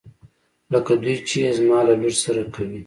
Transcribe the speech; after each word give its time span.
لکه 0.71 0.93
دوی 1.03 1.15
چې 1.27 1.35
يې 1.43 1.51
زما 1.59 1.79
له 1.87 1.93
لور 2.01 2.13
سره 2.23 2.43
کوي. 2.53 2.79